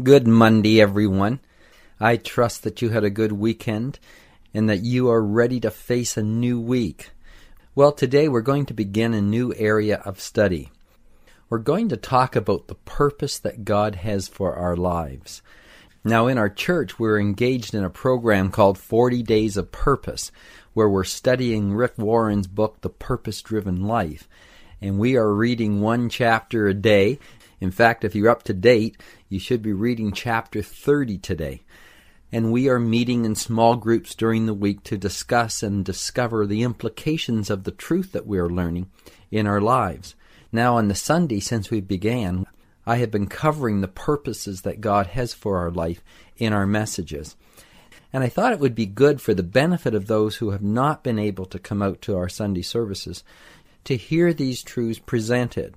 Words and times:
Good 0.00 0.28
Monday, 0.28 0.80
everyone. 0.80 1.40
I 1.98 2.18
trust 2.18 2.62
that 2.62 2.80
you 2.80 2.90
had 2.90 3.02
a 3.02 3.10
good 3.10 3.32
weekend 3.32 3.98
and 4.54 4.70
that 4.70 4.84
you 4.84 5.10
are 5.10 5.20
ready 5.20 5.58
to 5.58 5.72
face 5.72 6.16
a 6.16 6.22
new 6.22 6.60
week. 6.60 7.10
Well, 7.74 7.90
today 7.90 8.28
we're 8.28 8.42
going 8.42 8.66
to 8.66 8.74
begin 8.74 9.12
a 9.12 9.20
new 9.20 9.52
area 9.56 9.96
of 10.04 10.20
study. 10.20 10.70
We're 11.50 11.58
going 11.58 11.88
to 11.88 11.96
talk 11.96 12.36
about 12.36 12.68
the 12.68 12.76
purpose 12.76 13.40
that 13.40 13.64
God 13.64 13.96
has 13.96 14.28
for 14.28 14.54
our 14.54 14.76
lives. 14.76 15.42
Now, 16.04 16.28
in 16.28 16.38
our 16.38 16.48
church, 16.48 17.00
we're 17.00 17.18
engaged 17.18 17.74
in 17.74 17.82
a 17.82 17.90
program 17.90 18.52
called 18.52 18.78
40 18.78 19.24
Days 19.24 19.56
of 19.56 19.72
Purpose, 19.72 20.30
where 20.74 20.88
we're 20.88 21.02
studying 21.02 21.74
Rick 21.74 21.94
Warren's 21.98 22.46
book, 22.46 22.82
The 22.82 22.88
Purpose 22.88 23.42
Driven 23.42 23.82
Life. 23.82 24.28
And 24.80 25.00
we 25.00 25.16
are 25.16 25.34
reading 25.34 25.80
one 25.80 26.08
chapter 26.08 26.68
a 26.68 26.74
day. 26.74 27.18
In 27.60 27.72
fact, 27.72 28.04
if 28.04 28.14
you're 28.14 28.30
up 28.30 28.44
to 28.44 28.54
date, 28.54 28.96
you 29.28 29.38
should 29.38 29.60
be 29.60 29.72
reading 29.72 30.12
chapter 30.12 30.62
30 30.62 31.18
today. 31.18 31.62
And 32.32 32.50
we 32.50 32.68
are 32.68 32.78
meeting 32.78 33.24
in 33.24 33.34
small 33.34 33.76
groups 33.76 34.14
during 34.14 34.46
the 34.46 34.54
week 34.54 34.82
to 34.84 34.96
discuss 34.96 35.62
and 35.62 35.84
discover 35.84 36.46
the 36.46 36.62
implications 36.62 37.50
of 37.50 37.64
the 37.64 37.70
truth 37.70 38.12
that 38.12 38.26
we 38.26 38.38
are 38.38 38.48
learning 38.48 38.90
in 39.30 39.46
our 39.46 39.60
lives. 39.60 40.14
Now, 40.50 40.76
on 40.76 40.88
the 40.88 40.94
Sunday 40.94 41.40
since 41.40 41.70
we 41.70 41.80
began, 41.80 42.46
I 42.86 42.96
have 42.96 43.10
been 43.10 43.26
covering 43.26 43.80
the 43.80 43.88
purposes 43.88 44.62
that 44.62 44.80
God 44.80 45.08
has 45.08 45.34
for 45.34 45.58
our 45.58 45.70
life 45.70 46.02
in 46.38 46.54
our 46.54 46.66
messages. 46.66 47.36
And 48.14 48.24
I 48.24 48.30
thought 48.30 48.54
it 48.54 48.60
would 48.60 48.74
be 48.74 48.86
good 48.86 49.20
for 49.20 49.34
the 49.34 49.42
benefit 49.42 49.94
of 49.94 50.06
those 50.06 50.36
who 50.36 50.50
have 50.50 50.62
not 50.62 51.04
been 51.04 51.18
able 51.18 51.44
to 51.46 51.58
come 51.58 51.82
out 51.82 52.00
to 52.02 52.16
our 52.16 52.30
Sunday 52.30 52.62
services 52.62 53.24
to 53.84 53.96
hear 53.96 54.32
these 54.32 54.62
truths 54.62 54.98
presented. 54.98 55.74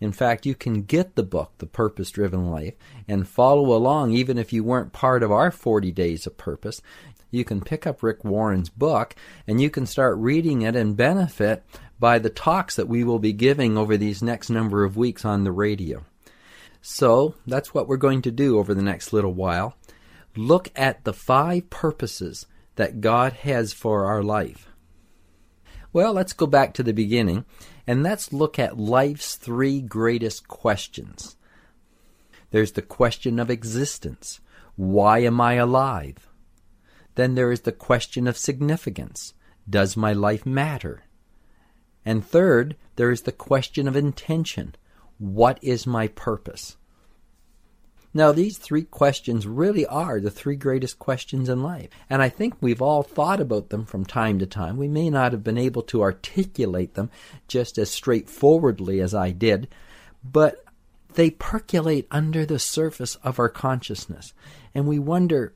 In 0.00 0.12
fact, 0.12 0.44
you 0.44 0.54
can 0.54 0.82
get 0.82 1.14
the 1.14 1.22
book, 1.22 1.52
The 1.58 1.66
Purpose 1.66 2.10
Driven 2.10 2.50
Life, 2.50 2.74
and 3.08 3.26
follow 3.26 3.74
along 3.74 4.12
even 4.12 4.36
if 4.36 4.52
you 4.52 4.62
weren't 4.62 4.92
part 4.92 5.22
of 5.22 5.32
our 5.32 5.50
40 5.50 5.90
Days 5.92 6.26
of 6.26 6.36
Purpose. 6.36 6.82
You 7.30 7.44
can 7.44 7.60
pick 7.60 7.86
up 7.86 8.02
Rick 8.02 8.24
Warren's 8.24 8.68
book 8.68 9.14
and 9.46 9.60
you 9.60 9.70
can 9.70 9.86
start 9.86 10.16
reading 10.18 10.62
it 10.62 10.76
and 10.76 10.96
benefit 10.96 11.64
by 11.98 12.18
the 12.18 12.30
talks 12.30 12.76
that 12.76 12.88
we 12.88 13.04
will 13.04 13.18
be 13.18 13.32
giving 13.32 13.76
over 13.76 13.96
these 13.96 14.22
next 14.22 14.50
number 14.50 14.84
of 14.84 14.96
weeks 14.96 15.24
on 15.24 15.44
the 15.44 15.52
radio. 15.52 16.04
So, 16.82 17.34
that's 17.46 17.74
what 17.74 17.88
we're 17.88 17.96
going 17.96 18.22
to 18.22 18.30
do 18.30 18.58
over 18.58 18.72
the 18.72 18.82
next 18.82 19.12
little 19.12 19.34
while. 19.34 19.76
Look 20.36 20.70
at 20.76 21.04
the 21.04 21.12
five 21.12 21.68
purposes 21.70 22.46
that 22.76 23.00
God 23.00 23.32
has 23.32 23.72
for 23.72 24.04
our 24.04 24.22
life. 24.22 24.68
Well, 25.96 26.12
let's 26.12 26.34
go 26.34 26.46
back 26.46 26.74
to 26.74 26.82
the 26.82 26.92
beginning 26.92 27.46
and 27.86 28.02
let's 28.02 28.30
look 28.30 28.58
at 28.58 28.78
life's 28.78 29.34
three 29.34 29.80
greatest 29.80 30.46
questions. 30.46 31.38
There's 32.50 32.72
the 32.72 32.82
question 32.82 33.38
of 33.38 33.48
existence. 33.48 34.40
Why 34.74 35.20
am 35.20 35.40
I 35.40 35.54
alive? 35.54 36.28
Then 37.14 37.34
there 37.34 37.50
is 37.50 37.62
the 37.62 37.72
question 37.72 38.26
of 38.26 38.36
significance. 38.36 39.32
Does 39.70 39.96
my 39.96 40.12
life 40.12 40.44
matter? 40.44 41.04
And 42.04 42.22
third, 42.22 42.76
there 42.96 43.10
is 43.10 43.22
the 43.22 43.32
question 43.32 43.88
of 43.88 43.96
intention. 43.96 44.74
What 45.16 45.58
is 45.62 45.86
my 45.86 46.08
purpose? 46.08 46.76
Now, 48.14 48.32
these 48.32 48.56
three 48.56 48.84
questions 48.84 49.46
really 49.46 49.84
are 49.86 50.20
the 50.20 50.30
three 50.30 50.56
greatest 50.56 50.98
questions 50.98 51.48
in 51.48 51.62
life. 51.62 51.88
And 52.08 52.22
I 52.22 52.28
think 52.28 52.54
we've 52.60 52.80
all 52.80 53.02
thought 53.02 53.40
about 53.40 53.68
them 53.68 53.84
from 53.84 54.04
time 54.06 54.38
to 54.38 54.46
time. 54.46 54.76
We 54.76 54.88
may 54.88 55.10
not 55.10 55.32
have 55.32 55.44
been 55.44 55.58
able 55.58 55.82
to 55.82 56.02
articulate 56.02 56.94
them 56.94 57.10
just 57.46 57.78
as 57.78 57.90
straightforwardly 57.90 59.00
as 59.00 59.14
I 59.14 59.32
did, 59.32 59.68
but 60.24 60.64
they 61.14 61.30
percolate 61.30 62.06
under 62.10 62.46
the 62.46 62.58
surface 62.58 63.16
of 63.16 63.38
our 63.38 63.48
consciousness. 63.48 64.32
And 64.74 64.86
we 64.86 64.98
wonder, 64.98 65.52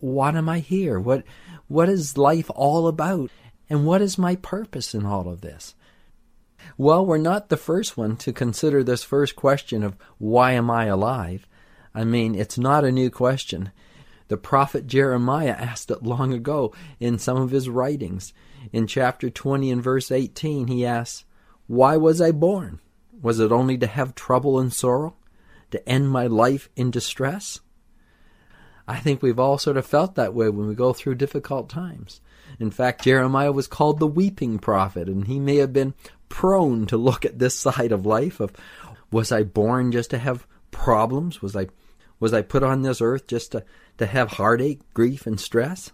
what 0.00 0.34
am 0.34 0.48
I 0.48 0.58
here? 0.58 0.98
What, 0.98 1.24
what 1.68 1.88
is 1.88 2.18
life 2.18 2.50
all 2.54 2.88
about? 2.88 3.30
And 3.70 3.86
what 3.86 4.02
is 4.02 4.18
my 4.18 4.36
purpose 4.36 4.94
in 4.94 5.06
all 5.06 5.28
of 5.28 5.40
this? 5.40 5.74
Well, 6.76 7.04
we're 7.04 7.18
not 7.18 7.48
the 7.48 7.56
first 7.56 7.96
one 7.96 8.16
to 8.18 8.32
consider 8.32 8.82
this 8.82 9.02
first 9.04 9.36
question 9.36 9.82
of 9.82 9.96
why 10.18 10.52
am 10.52 10.70
I 10.70 10.86
alive? 10.86 11.46
I 11.94 12.04
mean, 12.04 12.34
it's 12.34 12.58
not 12.58 12.84
a 12.84 12.92
new 12.92 13.10
question. 13.10 13.72
The 14.28 14.36
prophet 14.36 14.86
Jeremiah 14.86 15.56
asked 15.58 15.90
it 15.90 16.02
long 16.02 16.32
ago 16.32 16.72
in 16.98 17.18
some 17.18 17.36
of 17.36 17.50
his 17.50 17.68
writings. 17.68 18.32
In 18.72 18.86
chapter 18.86 19.28
20 19.28 19.70
and 19.70 19.82
verse 19.82 20.10
18, 20.10 20.68
he 20.68 20.86
asks, 20.86 21.24
Why 21.66 21.96
was 21.96 22.20
I 22.20 22.32
born? 22.32 22.80
Was 23.20 23.40
it 23.40 23.52
only 23.52 23.76
to 23.78 23.86
have 23.86 24.14
trouble 24.14 24.58
and 24.58 24.72
sorrow? 24.72 25.16
To 25.72 25.88
end 25.88 26.10
my 26.10 26.26
life 26.26 26.68
in 26.76 26.90
distress? 26.90 27.60
I 28.86 28.98
think 28.98 29.22
we've 29.22 29.38
all 29.38 29.58
sort 29.58 29.76
of 29.76 29.86
felt 29.86 30.14
that 30.16 30.34
way 30.34 30.48
when 30.48 30.66
we 30.66 30.74
go 30.74 30.92
through 30.92 31.14
difficult 31.16 31.68
times. 31.68 32.20
In 32.58 32.70
fact, 32.70 33.04
Jeremiah 33.04 33.52
was 33.52 33.66
called 33.66 33.98
the 33.98 34.06
weeping 34.06 34.58
prophet, 34.58 35.08
and 35.08 35.26
he 35.26 35.38
may 35.38 35.56
have 35.56 35.72
been 35.72 35.94
prone 36.28 36.86
to 36.86 36.96
look 36.96 37.24
at 37.24 37.38
this 37.38 37.54
side 37.54 37.92
of 37.92 38.06
life 38.06 38.40
of 38.40 38.52
was 39.10 39.30
I 39.30 39.42
born 39.42 39.92
just 39.92 40.10
to 40.10 40.18
have 40.18 40.46
problems? 40.70 41.42
Was 41.42 41.54
I 41.54 41.68
was 42.22 42.32
I 42.32 42.40
put 42.40 42.62
on 42.62 42.82
this 42.82 43.00
earth 43.00 43.26
just 43.26 43.50
to, 43.50 43.64
to 43.98 44.06
have 44.06 44.34
heartache, 44.34 44.80
grief, 44.94 45.26
and 45.26 45.40
stress? 45.40 45.90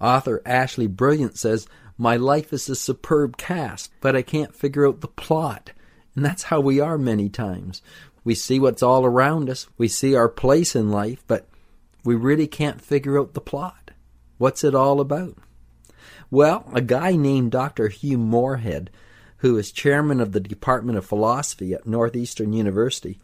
Author 0.00 0.40
Ashleigh 0.46 0.86
Brilliant 0.86 1.36
says, 1.36 1.66
My 1.98 2.16
life 2.16 2.52
is 2.52 2.68
a 2.68 2.76
superb 2.76 3.36
cast, 3.36 3.90
but 4.00 4.14
I 4.14 4.22
can't 4.22 4.54
figure 4.54 4.86
out 4.86 5.00
the 5.00 5.08
plot. 5.08 5.72
And 6.14 6.24
that's 6.24 6.44
how 6.44 6.60
we 6.60 6.78
are 6.78 6.96
many 6.96 7.28
times. 7.28 7.82
We 8.22 8.36
see 8.36 8.60
what's 8.60 8.80
all 8.80 9.04
around 9.04 9.50
us, 9.50 9.66
we 9.76 9.88
see 9.88 10.14
our 10.14 10.28
place 10.28 10.76
in 10.76 10.92
life, 10.92 11.24
but 11.26 11.48
we 12.04 12.14
really 12.14 12.46
can't 12.46 12.80
figure 12.80 13.18
out 13.18 13.34
the 13.34 13.40
plot. 13.40 13.90
What's 14.38 14.62
it 14.62 14.72
all 14.72 15.00
about? 15.00 15.36
Well, 16.30 16.70
a 16.72 16.80
guy 16.80 17.16
named 17.16 17.50
Dr. 17.50 17.88
Hugh 17.88 18.18
Moorhead, 18.18 18.88
who 19.38 19.58
is 19.58 19.72
chairman 19.72 20.20
of 20.20 20.30
the 20.30 20.38
Department 20.38 20.96
of 20.96 21.04
Philosophy 21.04 21.74
at 21.74 21.88
Northeastern 21.88 22.52
University, 22.52 23.18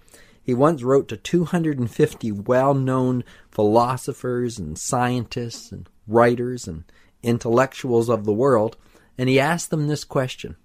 he 0.50 0.54
once 0.54 0.82
wrote 0.82 1.06
to 1.06 1.16
250 1.16 2.32
well 2.32 2.74
known 2.74 3.22
philosophers 3.52 4.58
and 4.58 4.76
scientists 4.76 5.70
and 5.70 5.88
writers 6.08 6.66
and 6.66 6.82
intellectuals 7.22 8.08
of 8.08 8.24
the 8.24 8.32
world, 8.32 8.76
and 9.16 9.28
he 9.28 9.38
asked 9.38 9.70
them 9.70 9.86
this 9.86 10.02
question 10.02 10.56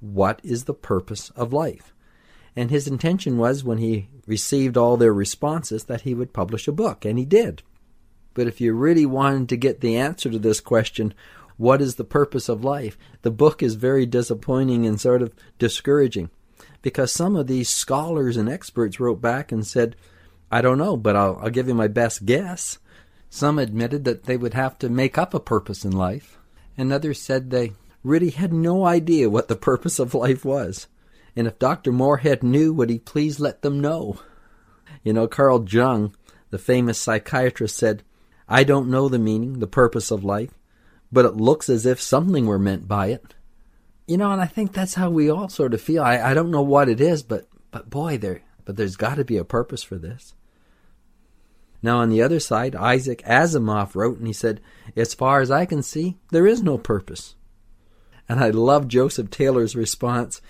What 0.00 0.38
is 0.44 0.64
the 0.64 0.74
purpose 0.74 1.30
of 1.30 1.50
life? 1.50 1.94
And 2.54 2.70
his 2.70 2.86
intention 2.86 3.38
was, 3.38 3.64
when 3.64 3.78
he 3.78 4.10
received 4.26 4.76
all 4.76 4.98
their 4.98 5.14
responses, 5.14 5.84
that 5.84 6.02
he 6.02 6.12
would 6.12 6.34
publish 6.34 6.68
a 6.68 6.72
book, 6.72 7.06
and 7.06 7.18
he 7.18 7.24
did. 7.24 7.62
But 8.34 8.46
if 8.46 8.60
you 8.60 8.74
really 8.74 9.06
wanted 9.06 9.48
to 9.48 9.56
get 9.56 9.80
the 9.80 9.96
answer 9.96 10.28
to 10.28 10.38
this 10.38 10.60
question, 10.60 11.14
what 11.56 11.80
is 11.80 11.94
the 11.94 12.04
purpose 12.04 12.50
of 12.50 12.64
life? 12.64 12.98
The 13.22 13.30
book 13.30 13.62
is 13.62 13.76
very 13.76 14.04
disappointing 14.04 14.84
and 14.84 15.00
sort 15.00 15.22
of 15.22 15.34
discouraging 15.58 16.28
because 16.82 17.12
some 17.12 17.36
of 17.36 17.46
these 17.46 17.68
scholars 17.68 18.36
and 18.36 18.48
experts 18.48 19.00
wrote 19.00 19.20
back 19.20 19.52
and 19.52 19.66
said, 19.66 19.96
I 20.50 20.60
don't 20.60 20.78
know, 20.78 20.96
but 20.96 21.16
I'll, 21.16 21.38
I'll 21.40 21.50
give 21.50 21.68
you 21.68 21.74
my 21.74 21.88
best 21.88 22.26
guess. 22.26 22.78
Some 23.30 23.58
admitted 23.58 24.04
that 24.04 24.24
they 24.24 24.36
would 24.36 24.52
have 24.52 24.78
to 24.80 24.90
make 24.90 25.16
up 25.16 25.32
a 25.32 25.40
purpose 25.40 25.84
in 25.84 25.92
life, 25.92 26.38
and 26.76 26.92
others 26.92 27.20
said 27.20 27.48
they 27.48 27.72
really 28.04 28.30
had 28.30 28.52
no 28.52 28.84
idea 28.84 29.30
what 29.30 29.48
the 29.48 29.56
purpose 29.70 29.98
of 29.98 30.12
life 30.12 30.44
was. 30.44 30.88
And 31.34 31.46
if 31.46 31.58
Dr. 31.58 31.92
Moorhead 31.92 32.42
knew, 32.42 32.74
would 32.74 32.90
he 32.90 32.98
please 32.98 33.40
let 33.40 33.62
them 33.62 33.80
know? 33.80 34.18
You 35.02 35.14
know, 35.14 35.26
Carl 35.26 35.64
Jung, 35.66 36.14
the 36.50 36.58
famous 36.58 37.00
psychiatrist, 37.00 37.76
said, 37.76 38.02
I 38.48 38.64
don't 38.64 38.90
know 38.90 39.08
the 39.08 39.18
meaning, 39.18 39.60
the 39.60 39.66
purpose 39.66 40.10
of 40.10 40.24
life, 40.24 40.52
but 41.10 41.24
it 41.24 41.36
looks 41.36 41.70
as 41.70 41.86
if 41.86 42.00
something 42.00 42.44
were 42.44 42.58
meant 42.58 42.86
by 42.86 43.06
it. 43.06 43.34
You 44.06 44.16
know, 44.16 44.32
and 44.32 44.40
I 44.40 44.46
think 44.46 44.72
that's 44.72 44.94
how 44.94 45.10
we 45.10 45.30
all 45.30 45.48
sort 45.48 45.74
of 45.74 45.80
feel. 45.80 46.02
I, 46.02 46.18
I 46.18 46.34
don't 46.34 46.50
know 46.50 46.62
what 46.62 46.88
it 46.88 47.00
is, 47.00 47.22
but 47.22 47.48
but 47.70 47.88
boy, 47.88 48.18
there 48.18 48.42
but 48.64 48.76
there's 48.76 48.96
got 48.96 49.16
to 49.16 49.24
be 49.24 49.36
a 49.36 49.44
purpose 49.44 49.82
for 49.82 49.96
this. 49.96 50.34
Now, 51.82 51.98
on 51.98 52.10
the 52.10 52.22
other 52.22 52.38
side, 52.38 52.76
Isaac 52.76 53.22
Asimov 53.26 53.96
wrote, 53.96 54.18
and 54.18 54.26
he 54.26 54.32
said, 54.32 54.60
As 54.94 55.14
far 55.14 55.40
as 55.40 55.50
I 55.50 55.66
can 55.66 55.82
see, 55.82 56.16
there 56.30 56.46
is 56.46 56.62
no 56.62 56.78
purpose. 56.78 57.34
And 58.28 58.38
I 58.38 58.50
love 58.50 58.86
Joseph 58.86 59.30
Taylor's 59.30 59.74
response 59.74 60.40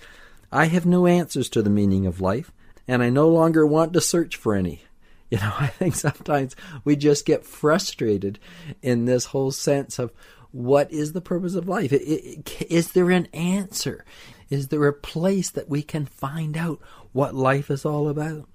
I 0.51 0.65
have 0.65 0.85
no 0.85 1.07
answers 1.07 1.49
to 1.49 1.63
the 1.63 1.71
meaning 1.71 2.05
of 2.05 2.21
life, 2.21 2.51
and 2.87 3.01
I 3.01 3.09
no 3.09 3.27
longer 3.27 3.65
want 3.65 3.93
to 3.93 4.01
search 4.01 4.35
for 4.35 4.55
any. 4.55 4.83
You 5.31 5.39
know, 5.39 5.53
I 5.57 5.65
think 5.65 5.95
sometimes 5.95 6.55
we 6.83 6.95
just 6.95 7.25
get 7.25 7.43
frustrated 7.43 8.37
in 8.83 9.05
this 9.05 9.25
whole 9.25 9.49
sense 9.49 9.97
of 9.97 10.11
what 10.53 10.91
is 10.91 11.13
the 11.13 11.21
purpose 11.21 11.55
of 11.55 11.67
life? 11.67 11.91
Is 11.91 12.91
there 12.91 13.09
an 13.09 13.25
answer? 13.33 14.05
Is 14.51 14.67
there 14.67 14.85
a 14.85 14.93
place 14.93 15.49
that 15.49 15.67
we 15.67 15.81
can 15.81 16.05
find 16.05 16.55
out 16.55 16.79
what 17.11 17.33
life 17.33 17.71
is 17.71 17.85
all 17.85 18.07
about? 18.07 18.47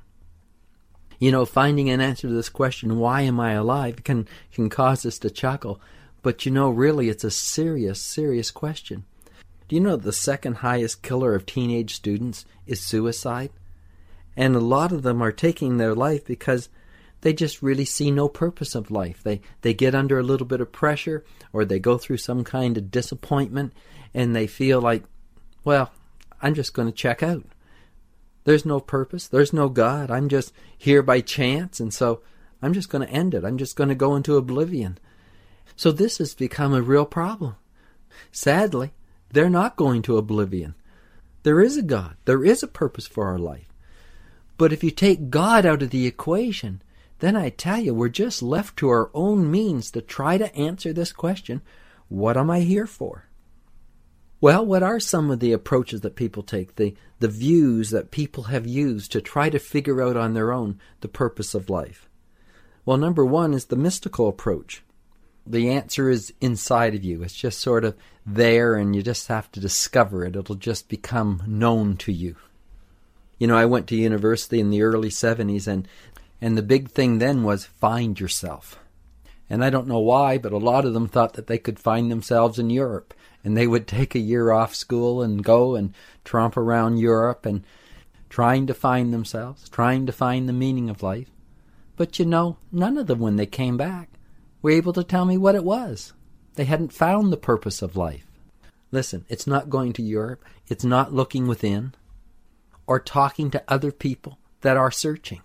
You 1.18 1.32
know, 1.32 1.44
finding 1.44 1.90
an 1.90 2.00
answer 2.00 2.28
to 2.28 2.32
this 2.32 2.48
question, 2.48 3.00
why 3.00 3.22
am 3.22 3.40
I 3.40 3.54
alive, 3.54 4.04
can, 4.04 4.28
can 4.52 4.70
cause 4.70 5.04
us 5.04 5.18
to 5.18 5.30
chuckle. 5.30 5.80
But 6.22 6.46
you 6.46 6.52
know, 6.52 6.70
really, 6.70 7.08
it's 7.08 7.24
a 7.24 7.32
serious, 7.32 8.00
serious 8.00 8.52
question. 8.52 9.04
Do 9.66 9.74
you 9.74 9.80
know 9.80 9.96
the 9.96 10.12
second 10.12 10.58
highest 10.58 11.02
killer 11.02 11.34
of 11.34 11.46
teenage 11.46 11.96
students 11.96 12.44
is 12.64 12.80
suicide? 12.80 13.50
And 14.36 14.54
a 14.54 14.60
lot 14.60 14.92
of 14.92 15.02
them 15.02 15.20
are 15.20 15.32
taking 15.32 15.78
their 15.78 15.96
life 15.96 16.24
because 16.24 16.68
they 17.20 17.32
just 17.32 17.62
really 17.62 17.84
see 17.84 18.10
no 18.10 18.28
purpose 18.28 18.74
of 18.74 18.90
life. 18.90 19.22
They 19.22 19.40
they 19.62 19.74
get 19.74 19.94
under 19.94 20.18
a 20.18 20.24
little 20.24 20.46
bit 20.46 20.60
of 20.60 20.72
pressure 20.72 21.24
or 21.52 21.64
they 21.64 21.78
go 21.78 21.98
through 21.98 22.18
some 22.18 22.44
kind 22.44 22.76
of 22.76 22.90
disappointment 22.90 23.72
and 24.14 24.34
they 24.34 24.46
feel 24.46 24.80
like, 24.80 25.04
well, 25.64 25.90
I'm 26.40 26.54
just 26.54 26.74
going 26.74 26.88
to 26.88 26.92
check 26.92 27.22
out. 27.22 27.44
There's 28.44 28.64
no 28.64 28.80
purpose, 28.80 29.26
there's 29.26 29.52
no 29.52 29.68
God. 29.68 30.10
I'm 30.10 30.28
just 30.28 30.52
here 30.76 31.02
by 31.02 31.20
chance 31.20 31.80
and 31.80 31.92
so 31.92 32.22
I'm 32.62 32.72
just 32.72 32.88
going 32.88 33.06
to 33.06 33.12
end 33.12 33.34
it. 33.34 33.44
I'm 33.44 33.58
just 33.58 33.76
going 33.76 33.88
to 33.88 33.94
go 33.94 34.16
into 34.16 34.36
oblivion. 34.36 34.98
So 35.76 35.92
this 35.92 36.18
has 36.18 36.34
become 36.34 36.74
a 36.74 36.82
real 36.82 37.04
problem. 37.04 37.56
Sadly, 38.32 38.92
they're 39.30 39.50
not 39.50 39.76
going 39.76 40.02
to 40.02 40.16
oblivion. 40.16 40.74
There 41.42 41.60
is 41.60 41.76
a 41.76 41.82
God. 41.82 42.16
There 42.24 42.44
is 42.44 42.62
a 42.62 42.68
purpose 42.68 43.06
for 43.06 43.26
our 43.26 43.38
life. 43.38 43.72
But 44.56 44.72
if 44.72 44.82
you 44.82 44.90
take 44.90 45.30
God 45.30 45.64
out 45.64 45.82
of 45.82 45.90
the 45.90 46.06
equation, 46.06 46.82
then 47.20 47.36
I 47.36 47.50
tell 47.50 47.78
you, 47.78 47.94
we're 47.94 48.08
just 48.08 48.42
left 48.42 48.76
to 48.78 48.88
our 48.88 49.10
own 49.12 49.50
means 49.50 49.90
to 49.90 50.00
try 50.00 50.38
to 50.38 50.54
answer 50.54 50.92
this 50.92 51.12
question 51.12 51.62
what 52.08 52.36
am 52.38 52.50
I 52.50 52.60
here 52.60 52.86
for? 52.86 53.28
Well, 54.40 54.64
what 54.64 54.82
are 54.82 55.00
some 55.00 55.30
of 55.30 55.40
the 55.40 55.52
approaches 55.52 56.00
that 56.02 56.14
people 56.14 56.42
take, 56.42 56.76
the, 56.76 56.94
the 57.18 57.28
views 57.28 57.90
that 57.90 58.12
people 58.12 58.44
have 58.44 58.66
used 58.66 59.10
to 59.12 59.20
try 59.20 59.50
to 59.50 59.58
figure 59.58 60.00
out 60.00 60.16
on 60.16 60.32
their 60.32 60.52
own 60.52 60.78
the 61.00 61.08
purpose 61.08 61.54
of 61.54 61.68
life? 61.68 62.08
Well, 62.86 62.96
number 62.96 63.24
one 63.24 63.52
is 63.52 63.66
the 63.66 63.76
mystical 63.76 64.28
approach. 64.28 64.82
The 65.44 65.70
answer 65.70 66.08
is 66.08 66.32
inside 66.40 66.94
of 66.94 67.02
you. 67.02 67.22
It's 67.22 67.34
just 67.34 67.58
sort 67.58 67.84
of 67.84 67.96
there, 68.24 68.76
and 68.76 68.94
you 68.94 69.02
just 69.02 69.26
have 69.26 69.50
to 69.52 69.60
discover 69.60 70.24
it. 70.24 70.36
It'll 70.36 70.54
just 70.54 70.88
become 70.88 71.42
known 71.46 71.96
to 71.98 72.12
you. 72.12 72.36
You 73.38 73.46
know, 73.46 73.56
I 73.56 73.66
went 73.66 73.88
to 73.88 73.96
university 73.96 74.60
in 74.60 74.70
the 74.70 74.82
early 74.82 75.10
70s, 75.10 75.66
and 75.66 75.88
and 76.40 76.56
the 76.56 76.62
big 76.62 76.90
thing 76.90 77.18
then 77.18 77.42
was 77.42 77.64
find 77.64 78.18
yourself. 78.18 78.78
And 79.50 79.64
I 79.64 79.70
don't 79.70 79.88
know 79.88 79.98
why, 79.98 80.38
but 80.38 80.52
a 80.52 80.58
lot 80.58 80.84
of 80.84 80.94
them 80.94 81.08
thought 81.08 81.34
that 81.34 81.46
they 81.46 81.58
could 81.58 81.78
find 81.78 82.10
themselves 82.10 82.58
in 82.58 82.70
Europe. 82.70 83.14
And 83.42 83.56
they 83.56 83.66
would 83.66 83.86
take 83.88 84.14
a 84.14 84.20
year 84.20 84.50
off 84.50 84.74
school 84.74 85.22
and 85.22 85.42
go 85.42 85.74
and 85.74 85.94
tromp 86.24 86.56
around 86.56 86.98
Europe 86.98 87.46
and 87.46 87.64
trying 88.28 88.66
to 88.66 88.74
find 88.74 89.12
themselves, 89.12 89.68
trying 89.68 90.06
to 90.06 90.12
find 90.12 90.48
the 90.48 90.52
meaning 90.52 90.90
of 90.90 91.02
life. 91.02 91.30
But 91.96 92.18
you 92.18 92.26
know, 92.26 92.58
none 92.70 92.96
of 92.98 93.06
them, 93.06 93.18
when 93.18 93.36
they 93.36 93.46
came 93.46 93.76
back, 93.76 94.10
were 94.62 94.70
able 94.70 94.92
to 94.92 95.02
tell 95.02 95.24
me 95.24 95.36
what 95.36 95.54
it 95.54 95.64
was. 95.64 96.12
They 96.54 96.64
hadn't 96.64 96.92
found 96.92 97.32
the 97.32 97.36
purpose 97.36 97.82
of 97.82 97.96
life. 97.96 98.26
Listen, 98.90 99.24
it's 99.28 99.46
not 99.46 99.70
going 99.70 99.92
to 99.94 100.02
Europe, 100.02 100.44
it's 100.68 100.84
not 100.84 101.12
looking 101.12 101.46
within, 101.46 101.94
or 102.86 103.00
talking 103.00 103.50
to 103.50 103.62
other 103.68 103.92
people 103.92 104.38
that 104.60 104.76
are 104.76 104.90
searching. 104.90 105.42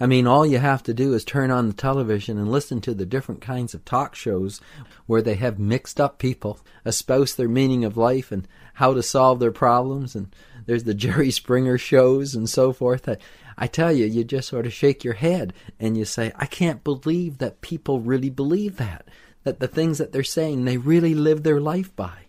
I 0.00 0.06
mean, 0.06 0.26
all 0.26 0.46
you 0.46 0.58
have 0.58 0.82
to 0.84 0.94
do 0.94 1.14
is 1.14 1.24
turn 1.24 1.50
on 1.50 1.66
the 1.66 1.72
television 1.72 2.38
and 2.38 2.50
listen 2.50 2.80
to 2.82 2.94
the 2.94 3.06
different 3.06 3.40
kinds 3.40 3.74
of 3.74 3.84
talk 3.84 4.14
shows 4.14 4.60
where 5.06 5.22
they 5.22 5.34
have 5.34 5.58
mixed 5.58 6.00
up 6.00 6.18
people 6.18 6.60
espouse 6.86 7.34
their 7.34 7.48
meaning 7.48 7.84
of 7.84 7.96
life 7.96 8.30
and 8.30 8.46
how 8.74 8.94
to 8.94 9.02
solve 9.02 9.40
their 9.40 9.50
problems. 9.50 10.14
And 10.14 10.34
there's 10.66 10.84
the 10.84 10.94
Jerry 11.08 11.30
Springer 11.30 11.78
shows 11.78 12.34
and 12.34 12.48
so 12.48 12.72
forth. 12.72 13.08
I, 13.08 13.16
I 13.56 13.66
tell 13.66 13.92
you, 13.92 14.06
you 14.06 14.22
just 14.22 14.48
sort 14.48 14.66
of 14.66 14.72
shake 14.72 15.02
your 15.02 15.14
head 15.14 15.52
and 15.80 15.96
you 15.96 16.04
say, 16.04 16.32
I 16.36 16.46
can't 16.46 16.84
believe 16.84 17.38
that 17.38 17.60
people 17.60 18.00
really 18.00 18.30
believe 18.30 18.76
that. 18.76 19.06
That 19.44 19.60
the 19.60 19.68
things 19.68 19.98
that 19.98 20.12
they're 20.12 20.24
saying, 20.24 20.64
they 20.64 20.76
really 20.76 21.14
live 21.14 21.42
their 21.42 21.60
life 21.60 21.94
by. 21.96 22.26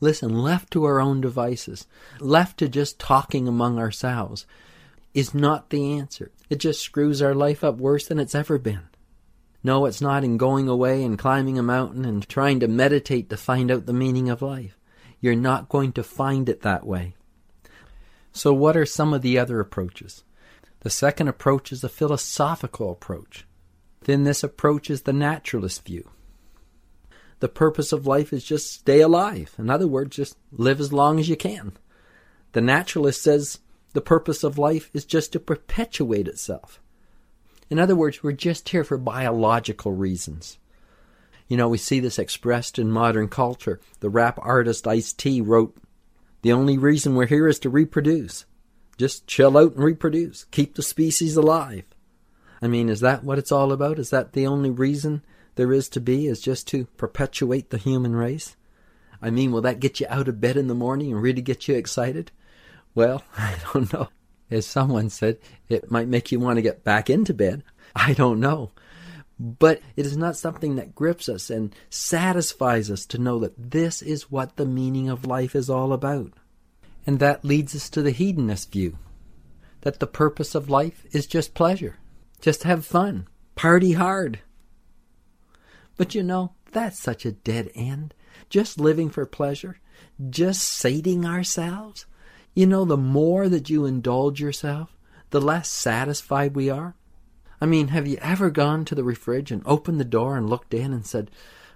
Listen, 0.00 0.36
left 0.36 0.72
to 0.72 0.84
our 0.84 1.00
own 1.00 1.20
devices, 1.20 1.86
left 2.18 2.58
to 2.58 2.68
just 2.68 2.98
talking 2.98 3.46
among 3.46 3.78
ourselves, 3.78 4.46
is 5.14 5.34
not 5.34 5.70
the 5.70 5.98
answer. 5.98 6.30
It 6.48 6.56
just 6.56 6.80
screws 6.80 7.22
our 7.22 7.34
life 7.34 7.62
up 7.62 7.76
worse 7.76 8.06
than 8.06 8.18
it's 8.18 8.34
ever 8.34 8.58
been. 8.58 8.88
No, 9.64 9.86
it's 9.86 10.00
not 10.00 10.24
in 10.24 10.38
going 10.38 10.68
away 10.68 11.04
and 11.04 11.18
climbing 11.18 11.58
a 11.58 11.62
mountain 11.62 12.04
and 12.04 12.26
trying 12.28 12.60
to 12.60 12.68
meditate 12.68 13.30
to 13.30 13.36
find 13.36 13.70
out 13.70 13.86
the 13.86 13.92
meaning 13.92 14.28
of 14.28 14.42
life. 14.42 14.76
You're 15.20 15.36
not 15.36 15.68
going 15.68 15.92
to 15.92 16.02
find 16.02 16.48
it 16.48 16.62
that 16.62 16.84
way. 16.84 17.14
So, 18.32 18.52
what 18.52 18.76
are 18.76 18.86
some 18.86 19.12
of 19.12 19.22
the 19.22 19.38
other 19.38 19.60
approaches? 19.60 20.24
The 20.80 20.90
second 20.90 21.28
approach 21.28 21.70
is 21.70 21.84
a 21.84 21.88
philosophical 21.88 22.90
approach. 22.90 23.46
Then, 24.00 24.24
this 24.24 24.42
approach 24.42 24.90
is 24.90 25.02
the 25.02 25.12
naturalist 25.12 25.84
view. 25.84 26.10
The 27.38 27.48
purpose 27.48 27.92
of 27.92 28.06
life 28.06 28.32
is 28.32 28.42
just 28.42 28.72
stay 28.72 29.00
alive. 29.00 29.54
In 29.58 29.70
other 29.70 29.86
words, 29.86 30.16
just 30.16 30.36
live 30.50 30.80
as 30.80 30.92
long 30.92 31.20
as 31.20 31.28
you 31.28 31.36
can. 31.36 31.72
The 32.52 32.60
naturalist 32.60 33.22
says 33.22 33.58
the 33.92 34.00
purpose 34.00 34.42
of 34.42 34.58
life 34.58 34.90
is 34.92 35.04
just 35.04 35.32
to 35.32 35.40
perpetuate 35.40 36.28
itself. 36.28 36.80
In 37.70 37.78
other 37.78 37.96
words, 37.96 38.22
we're 38.22 38.32
just 38.32 38.68
here 38.68 38.84
for 38.84 38.98
biological 38.98 39.92
reasons. 39.92 40.58
You 41.48 41.56
know, 41.56 41.68
we 41.68 41.78
see 41.78 42.00
this 42.00 42.18
expressed 42.18 42.78
in 42.78 42.90
modern 42.90 43.28
culture. 43.28 43.80
The 44.00 44.10
rap 44.10 44.38
artist 44.42 44.86
Ice 44.86 45.12
T 45.12 45.40
wrote, 45.40 45.76
The 46.42 46.52
only 46.52 46.78
reason 46.78 47.14
we're 47.14 47.26
here 47.26 47.48
is 47.48 47.58
to 47.60 47.70
reproduce. 47.70 48.46
Just 48.96 49.26
chill 49.26 49.56
out 49.58 49.74
and 49.74 49.84
reproduce. 49.84 50.44
Keep 50.44 50.74
the 50.74 50.82
species 50.82 51.36
alive. 51.36 51.84
I 52.60 52.68
mean, 52.68 52.88
is 52.88 53.00
that 53.00 53.24
what 53.24 53.38
it's 53.38 53.52
all 53.52 53.72
about? 53.72 53.98
Is 53.98 54.10
that 54.10 54.32
the 54.32 54.46
only 54.46 54.70
reason 54.70 55.22
there 55.56 55.72
is 55.72 55.88
to 55.90 56.00
be, 56.00 56.26
is 56.26 56.40
just 56.40 56.68
to 56.68 56.86
perpetuate 56.96 57.70
the 57.70 57.78
human 57.78 58.14
race? 58.14 58.56
I 59.20 59.30
mean, 59.30 59.52
will 59.52 59.60
that 59.62 59.80
get 59.80 60.00
you 60.00 60.06
out 60.08 60.28
of 60.28 60.40
bed 60.40 60.56
in 60.56 60.68
the 60.68 60.74
morning 60.74 61.12
and 61.12 61.22
really 61.22 61.42
get 61.42 61.68
you 61.68 61.74
excited? 61.74 62.30
Well, 62.94 63.22
I 63.36 63.56
don't 63.72 63.92
know. 63.92 64.08
As 64.50 64.66
someone 64.66 65.08
said, 65.08 65.38
it 65.68 65.90
might 65.90 66.08
make 66.08 66.30
you 66.30 66.38
want 66.38 66.56
to 66.56 66.62
get 66.62 66.84
back 66.84 67.08
into 67.08 67.32
bed. 67.32 67.64
I 67.96 68.12
don't 68.12 68.40
know. 68.40 68.70
But 69.38 69.80
it 69.96 70.04
is 70.04 70.16
not 70.16 70.36
something 70.36 70.76
that 70.76 70.94
grips 70.94 71.28
us 71.28 71.48
and 71.50 71.74
satisfies 71.88 72.90
us 72.90 73.06
to 73.06 73.18
know 73.18 73.38
that 73.40 73.70
this 73.70 74.02
is 74.02 74.30
what 74.30 74.56
the 74.56 74.66
meaning 74.66 75.08
of 75.08 75.26
life 75.26 75.56
is 75.56 75.70
all 75.70 75.92
about. 75.92 76.32
And 77.06 77.18
that 77.18 77.44
leads 77.44 77.74
us 77.74 77.88
to 77.90 78.02
the 78.02 78.10
hedonist 78.10 78.70
view 78.72 78.98
that 79.82 79.98
the 79.98 80.06
purpose 80.06 80.54
of 80.54 80.70
life 80.70 81.04
is 81.12 81.26
just 81.26 81.54
pleasure, 81.54 81.96
just 82.40 82.62
have 82.62 82.86
fun, 82.86 83.26
party 83.54 83.92
hard. 83.92 84.38
But 85.96 86.14
you 86.14 86.22
know, 86.22 86.52
that's 86.70 86.98
such 86.98 87.26
a 87.26 87.32
dead 87.32 87.70
end. 87.74 88.14
Just 88.48 88.80
living 88.80 89.10
for 89.10 89.26
pleasure, 89.26 89.78
just 90.30 90.62
sating 90.62 91.26
ourselves. 91.26 92.06
You 92.54 92.66
know, 92.66 92.84
the 92.84 92.96
more 92.96 93.48
that 93.48 93.70
you 93.70 93.86
indulge 93.86 94.40
yourself, 94.40 94.96
the 95.30 95.40
less 95.40 95.68
satisfied 95.70 96.54
we 96.54 96.68
are. 96.68 96.94
I 97.60 97.66
mean, 97.66 97.88
have 97.88 98.06
you 98.06 98.18
ever 98.20 98.50
gone 98.50 98.84
to 98.86 98.94
the 98.94 99.02
refrige 99.02 99.50
and 99.50 99.62
opened 99.64 100.00
the 100.00 100.04
door 100.04 100.36
and 100.36 100.50
looked 100.50 100.74
in 100.74 100.92
and 100.92 101.06
said, 101.06 101.30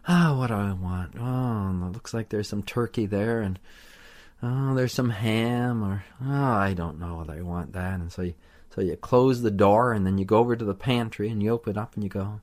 Oh, 0.09 0.39
what 0.39 0.49
do 0.49 0.55
I 0.55 0.73
want? 0.73 1.15
Oh, 1.19 1.89
it 1.89 1.93
looks 1.93 2.15
like 2.15 2.29
there's 2.29 2.49
some 2.49 2.63
turkey 2.63 3.07
there, 3.07 3.41
and 3.41 3.59
oh, 4.41 4.75
there's 4.75 4.93
some 4.93 5.11
ham, 5.11 5.83
or 5.83 6.05
oh, 6.25 6.33
I 6.33 6.75
don't 6.75 7.01
know 7.01 7.17
whether 7.17 7.33
I 7.33 7.43
want 7.43 7.73
that. 7.73 7.95
And 7.95 8.13
so 8.13 8.23
you, 8.23 8.35
so 8.73 8.83
you 8.83 8.97
close 8.97 9.43
the 9.43 9.51
door, 9.51 9.93
and 9.93 10.07
then 10.07 10.17
you 10.17 10.25
go 10.25 10.39
over 10.39 10.55
to 10.55 10.65
the 10.65 10.75
pantry 10.75 11.29
and 11.29 11.43
you 11.43 11.51
open 11.51 11.77
up 11.77 11.95
and 11.95 12.05
you 12.05 12.11
go, 12.11 12.41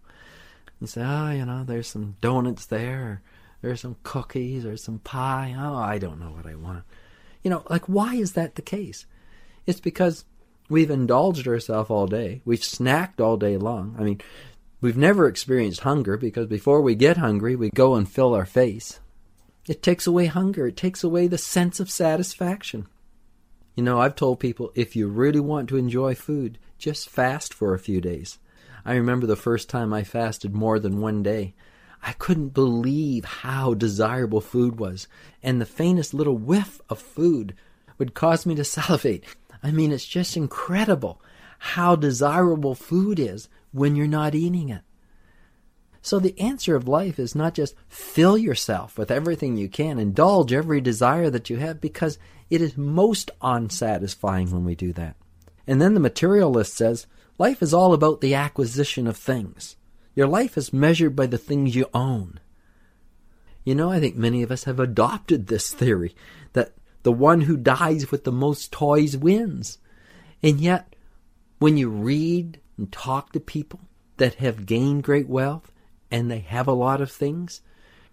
you 0.81 0.87
say, 0.87 1.03
oh, 1.05 1.31
you 1.31 1.45
know, 1.45 1.63
there's 1.63 1.87
some 1.87 2.17
donuts 2.19 2.65
there, 2.65 3.01
or 3.01 3.21
there's 3.61 3.79
some 3.79 3.95
cookies, 4.03 4.65
or 4.65 4.75
some 4.75 4.99
pie. 4.99 5.55
Oh, 5.57 5.75
I 5.75 5.99
don't 5.99 6.19
know 6.19 6.31
what 6.31 6.45
I 6.45 6.55
want. 6.55 6.83
You 7.43 7.51
know, 7.51 7.63
like, 7.69 7.85
why 7.87 8.15
is 8.15 8.33
that 8.33 8.55
the 8.55 8.61
case? 8.61 9.05
It's 9.65 9.79
because 9.79 10.25
we've 10.69 10.91
indulged 10.91 11.47
ourselves 11.47 11.89
all 11.89 12.07
day. 12.07 12.41
We've 12.45 12.59
snacked 12.59 13.19
all 13.19 13.37
day 13.37 13.57
long. 13.57 13.95
I 13.99 14.03
mean, 14.03 14.21
we've 14.81 14.97
never 14.97 15.27
experienced 15.27 15.81
hunger 15.81 16.17
because 16.17 16.47
before 16.47 16.81
we 16.81 16.95
get 16.95 17.17
hungry, 17.17 17.55
we 17.55 17.69
go 17.69 17.95
and 17.95 18.09
fill 18.09 18.33
our 18.33 18.45
face. 18.45 18.99
It 19.67 19.81
takes 19.81 20.05
away 20.05 20.25
hunger, 20.25 20.67
it 20.67 20.75
takes 20.75 21.03
away 21.03 21.27
the 21.27 21.37
sense 21.37 21.79
of 21.79 21.89
satisfaction. 21.89 22.87
You 23.75 23.83
know, 23.83 23.99
I've 23.99 24.15
told 24.15 24.39
people 24.39 24.71
if 24.75 24.95
you 24.95 25.07
really 25.07 25.39
want 25.39 25.69
to 25.69 25.77
enjoy 25.77 26.15
food, 26.15 26.59
just 26.77 27.09
fast 27.09 27.53
for 27.53 27.73
a 27.73 27.79
few 27.79 28.01
days. 28.01 28.39
I 28.85 28.95
remember 28.95 29.25
the 29.25 29.37
first 29.37 29.69
time 29.69 29.93
I 29.93 30.03
fasted 30.03 30.53
more 30.53 30.79
than 30.79 30.99
one 30.99 31.23
day. 31.23 31.55
I 32.05 32.11
couldn't 32.11 32.49
believe 32.49 33.23
how 33.23 33.73
desirable 33.73 34.41
food 34.41 34.77
was, 34.77 35.07
and 35.41 35.59
the 35.59 35.65
faintest 35.65 36.13
little 36.13 36.37
whiff 36.37 36.81
of 36.89 36.99
food 36.99 37.55
would 37.97 38.13
cause 38.13 38.45
me 38.45 38.55
to 38.55 38.63
salivate. 38.65 39.23
I 39.63 39.71
mean, 39.71 39.91
it's 39.91 40.05
just 40.05 40.35
incredible 40.35 41.21
how 41.59 41.95
desirable 41.95 42.75
food 42.75 43.19
is 43.19 43.47
when 43.71 43.95
you're 43.95 44.05
not 44.05 44.35
eating 44.35 44.67
it. 44.67 44.81
So 46.01 46.19
the 46.19 46.37
answer 46.37 46.75
of 46.75 46.89
life 46.89 47.17
is 47.17 47.33
not 47.33 47.53
just 47.53 47.75
fill 47.87 48.37
yourself 48.37 48.97
with 48.97 49.09
everything 49.09 49.55
you 49.55 49.69
can, 49.69 49.97
indulge 49.97 50.51
every 50.51 50.81
desire 50.81 51.29
that 51.29 51.49
you 51.49 51.55
have, 51.57 51.79
because 51.79 52.19
it 52.49 52.61
is 52.61 52.75
most 52.77 53.31
unsatisfying 53.41 54.51
when 54.51 54.65
we 54.65 54.75
do 54.75 54.91
that. 54.93 55.15
And 55.65 55.81
then 55.81 55.93
the 55.93 56.01
materialist 56.01 56.75
says 56.75 57.07
life 57.37 57.61
is 57.61 57.73
all 57.73 57.93
about 57.93 58.19
the 58.19 58.35
acquisition 58.35 59.07
of 59.07 59.15
things. 59.15 59.77
Your 60.15 60.27
life 60.27 60.57
is 60.57 60.73
measured 60.73 61.15
by 61.15 61.25
the 61.25 61.37
things 61.37 61.75
you 61.75 61.89
own. 61.93 62.39
You 63.63 63.75
know, 63.75 63.89
I 63.89 63.99
think 63.99 64.15
many 64.15 64.43
of 64.43 64.51
us 64.51 64.65
have 64.65 64.79
adopted 64.79 65.47
this 65.47 65.73
theory 65.73 66.15
that 66.53 66.73
the 67.03 67.11
one 67.11 67.41
who 67.41 67.57
dies 67.57 68.11
with 68.11 68.23
the 68.23 68.31
most 68.31 68.71
toys 68.71 69.17
wins. 69.17 69.77
And 70.41 70.59
yet, 70.59 70.95
when 71.59 71.77
you 71.77 71.89
read 71.89 72.59
and 72.77 72.91
talk 72.91 73.31
to 73.31 73.39
people 73.39 73.79
that 74.17 74.35
have 74.35 74.65
gained 74.65 75.03
great 75.03 75.27
wealth, 75.27 75.71
and 76.11 76.29
they 76.29 76.39
have 76.39 76.67
a 76.67 76.73
lot 76.73 77.01
of 77.01 77.11
things, 77.11 77.61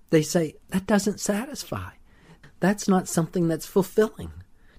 they 0.08 0.22
say, 0.22 0.54
that 0.70 0.86
doesn't 0.86 1.20
satisfy. 1.20 1.90
That's 2.58 2.88
not 2.88 3.08
something 3.08 3.48
that's 3.48 3.66
fulfilling. 3.66 4.32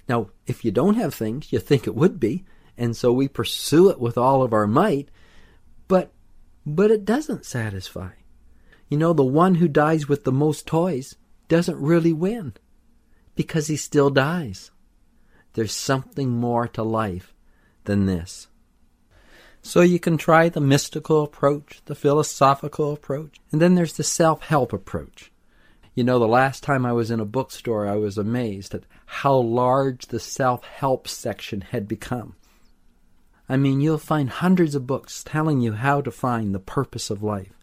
Now, 0.09 0.29
if 0.47 0.65
you 0.65 0.71
don't 0.71 0.95
have 0.95 1.13
things, 1.13 1.53
you 1.53 1.59
think 1.59 1.85
it 1.85 1.95
would 1.95 2.19
be, 2.19 2.45
and 2.77 2.95
so 2.97 3.11
we 3.11 3.27
pursue 3.27 3.89
it 3.89 3.99
with 3.99 4.17
all 4.17 4.41
of 4.41 4.53
our 4.53 4.65
might, 4.65 5.09
but 5.87 6.11
but 6.65 6.91
it 6.91 7.05
doesn't 7.05 7.45
satisfy. 7.45 8.11
You 8.89 8.97
know, 8.97 9.13
the 9.13 9.23
one 9.23 9.55
who 9.55 9.67
dies 9.67 10.07
with 10.07 10.23
the 10.23 10.31
most 10.31 10.67
toys 10.67 11.15
doesn't 11.47 11.79
really 11.79 12.13
win 12.13 12.53
because 13.35 13.67
he 13.67 13.77
still 13.77 14.09
dies. 14.09 14.71
There's 15.53 15.73
something 15.73 16.29
more 16.29 16.67
to 16.69 16.83
life 16.83 17.33
than 17.85 18.05
this. 18.05 18.47
So 19.61 19.81
you 19.81 19.99
can 19.99 20.17
try 20.17 20.49
the 20.49 20.59
mystical 20.59 21.23
approach, 21.23 21.81
the 21.85 21.95
philosophical 21.95 22.93
approach, 22.93 23.39
and 23.51 23.61
then 23.61 23.75
there's 23.75 23.93
the 23.93 24.03
self 24.03 24.41
help 24.43 24.73
approach. 24.73 25.31
You 25.93 26.03
know, 26.03 26.19
the 26.19 26.27
last 26.27 26.63
time 26.63 26.85
I 26.85 26.93
was 26.93 27.11
in 27.11 27.19
a 27.19 27.25
bookstore, 27.25 27.87
I 27.87 27.95
was 27.95 28.17
amazed 28.17 28.73
at 28.73 28.85
how 29.05 29.35
large 29.35 30.07
the 30.07 30.19
self 30.19 30.63
help 30.63 31.07
section 31.07 31.61
had 31.61 31.87
become. 31.87 32.35
I 33.51 33.57
mean, 33.57 33.81
you'll 33.81 33.97
find 33.97 34.29
hundreds 34.29 34.75
of 34.75 34.87
books 34.87 35.23
telling 35.23 35.61
you 35.61 35.73
how 35.73 36.01
to 36.01 36.11
find 36.11 36.55
the 36.55 36.59
purpose 36.59 37.09
of 37.09 37.21
life. 37.21 37.53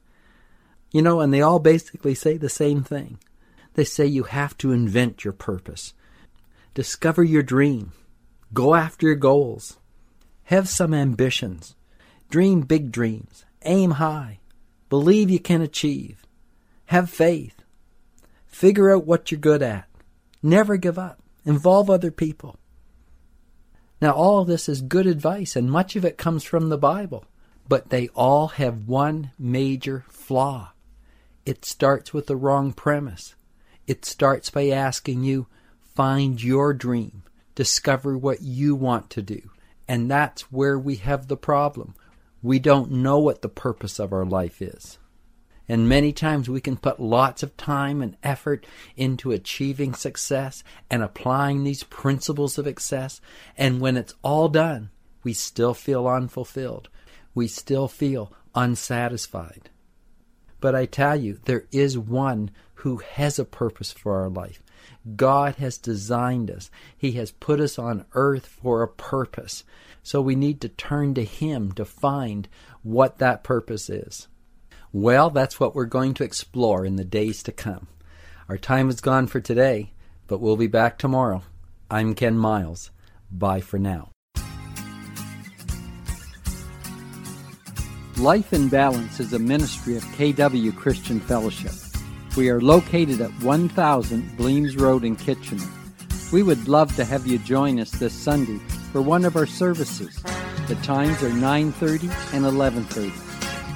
You 0.93 1.03
know, 1.03 1.21
and 1.21 1.33
they 1.33 1.43
all 1.43 1.59
basically 1.59 2.15
say 2.15 2.37
the 2.37 2.49
same 2.49 2.83
thing. 2.83 3.19
They 3.75 3.85
say 3.85 4.07
you 4.07 4.25
have 4.25 4.57
to 4.59 4.73
invent 4.73 5.25
your 5.25 5.33
purpose, 5.33 5.95
discover 6.75 7.23
your 7.23 7.43
dream, 7.43 7.93
go 8.53 8.75
after 8.75 9.07
your 9.07 9.17
goals, 9.17 9.79
have 10.45 10.69
some 10.69 10.93
ambitions, 10.93 11.75
Dream 12.31 12.61
big 12.61 12.93
dreams. 12.93 13.47
Aim 13.63 13.93
high. 13.93 14.41
Believe 14.91 15.31
you 15.31 15.41
can 15.41 15.63
achieve. 15.63 16.27
Have 16.87 17.09
faith. 17.09 17.63
Figure 18.47 18.95
out 18.95 19.07
what 19.07 19.31
you're 19.31 19.41
good 19.41 19.63
at. 19.63 19.89
Never 20.43 20.77
give 20.77 20.99
up. 20.99 21.21
Involve 21.47 21.89
other 21.89 22.11
people. 22.11 22.59
Now, 24.01 24.13
all 24.13 24.45
this 24.45 24.69
is 24.69 24.81
good 24.81 25.07
advice, 25.07 25.57
and 25.57 25.71
much 25.71 25.97
of 25.97 26.05
it 26.05 26.19
comes 26.19 26.45
from 26.45 26.69
the 26.69 26.79
Bible, 26.79 27.25
but 27.69 27.91
they 27.91 28.09
all 28.09 28.49
have 28.49 28.89
one 28.89 29.33
major 29.39 30.05
flaw. 30.09 30.73
It 31.45 31.65
starts 31.65 32.13
with 32.13 32.27
the 32.27 32.37
wrong 32.37 32.73
premise. 32.73 33.35
It 33.87 34.05
starts 34.05 34.51
by 34.51 34.69
asking 34.69 35.25
you, 35.25 35.47
find 35.95 36.43
your 36.43 36.75
dream, 36.75 37.23
discover 37.55 38.17
what 38.17 38.43
you 38.43 38.77
want 38.77 39.11
to 39.11 39.23
do. 39.23 39.51
And 39.89 40.11
that's 40.11 40.53
where 40.53 40.79
we 40.79 40.97
have 40.97 41.29
the 41.29 41.37
problem 41.37 41.95
we 42.43 42.59
don't 42.59 42.91
know 42.91 43.19
what 43.19 43.43
the 43.43 43.49
purpose 43.49 43.99
of 43.99 44.13
our 44.13 44.25
life 44.25 44.63
is. 44.63 44.99
And 45.69 45.89
many 45.89 46.13
times 46.13 46.49
we 46.49 46.61
can 46.63 46.79
put 46.79 46.99
lots 46.99 47.43
of 47.43 47.57
time 47.57 48.01
and 48.01 48.17
effort 48.23 48.67
into 48.97 49.33
achieving 49.33 49.93
success 49.93 50.65
and 50.91 51.03
applying 51.03 51.63
these 51.63 51.83
principles 51.83 52.57
of 52.57 52.65
success. 52.65 53.21
And 53.57 53.81
when 53.81 53.97
it's 53.97 54.15
all 54.23 54.49
done, 54.49 54.91
we 55.23 55.35
still 55.35 55.75
feel 55.75 56.09
unfulfilled. 56.09 56.89
We 57.35 57.49
still 57.49 57.87
feel 57.87 58.33
unsatisfied. 58.55 59.69
But 60.61 60.75
I 60.75 60.87
tell 60.87 61.17
you, 61.17 61.39
there 61.45 61.67
is 61.71 61.99
one 61.99 62.51
who 62.75 62.97
has 62.97 63.39
a 63.39 63.45
purpose 63.45 63.93
for 63.93 64.21
our 64.21 64.29
life. 64.29 64.63
God 65.17 65.57
has 65.57 65.79
designed 65.79 66.51
us. 66.51 66.71
He 66.97 67.13
has 67.13 67.31
put 67.31 67.61
us 67.61 67.79
on 67.79 68.07
earth 68.13 68.47
for 68.47 68.83
a 68.83 68.89
purpose. 68.89 69.65
So 70.03 70.21
we 70.21 70.35
need 70.35 70.61
to 70.63 70.69
turn 70.69 71.15
to 71.15 71.25
Him 71.25 71.73
to 71.73 71.85
find 71.85 72.49
what 72.83 73.19
that 73.19 73.45
purpose 73.45 73.91
is. 73.91 74.29
Well, 74.93 75.29
that's 75.29 75.61
what 75.61 75.75
we're 75.75 75.85
going 75.85 76.15
to 76.15 76.25
explore 76.25 76.87
in 76.87 76.97
the 76.97 77.05
days 77.05 77.43
to 77.43 77.53
come. 77.53 77.89
Our 78.49 78.57
time 78.57 78.89
is 78.89 79.03
gone 79.03 79.27
for 79.27 79.39
today, 79.39 79.93
but 80.27 80.41
we'll 80.41 80.57
be 80.57 80.67
back 80.67 80.97
tomorrow. 80.97 81.43
I'm 81.91 82.15
Ken 82.15 82.39
Miles. 82.39 82.91
Bye 83.31 83.61
for 83.61 83.79
now. 83.79 84.11
Life 88.17 88.53
in 88.55 88.69
Balance 88.69 89.21
is 89.21 89.35
a 89.35 89.39
ministry 89.39 89.97
of 89.97 90.05
KW 90.05 90.75
Christian 90.75 91.21
Fellowship. 91.21 91.73
We 92.37 92.49
are 92.49 92.61
located 92.61 93.21
at 93.21 93.31
1000 93.43 94.37
Bleams 94.39 94.77
Road 94.77 95.05
in 95.05 95.17
Kitchener. 95.17 95.69
We 96.33 96.43
would 96.43 96.67
love 96.67 96.97
to 96.97 97.05
have 97.05 97.27
you 97.27 97.39
join 97.39 97.79
us 97.79 97.91
this 97.91 98.15
Sunday 98.15 98.59
for 98.91 99.03
one 99.03 99.27
of 99.27 99.37
our 99.37 99.47
services. 99.47 100.23
The 100.67 100.77
times 100.83 101.23
are 101.23 101.31
9:30 101.31 102.11
and 102.33 102.45
11:30. 102.47 103.28